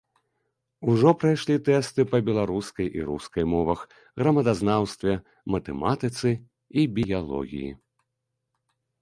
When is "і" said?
3.01-3.05, 6.39-6.81